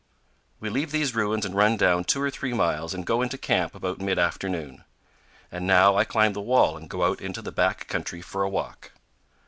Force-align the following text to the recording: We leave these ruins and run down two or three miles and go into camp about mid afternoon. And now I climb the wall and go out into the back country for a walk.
We 0.59 0.71
leave 0.71 0.89
these 0.89 1.13
ruins 1.13 1.45
and 1.45 1.53
run 1.53 1.77
down 1.77 2.05
two 2.05 2.19
or 2.19 2.31
three 2.31 2.53
miles 2.53 2.95
and 2.95 3.05
go 3.05 3.21
into 3.21 3.37
camp 3.37 3.75
about 3.75 4.01
mid 4.01 4.17
afternoon. 4.17 4.83
And 5.51 5.67
now 5.67 5.95
I 5.95 6.05
climb 6.05 6.33
the 6.33 6.41
wall 6.41 6.75
and 6.75 6.89
go 6.89 7.03
out 7.03 7.21
into 7.21 7.43
the 7.43 7.51
back 7.51 7.87
country 7.87 8.23
for 8.23 8.41
a 8.41 8.49
walk. 8.49 8.93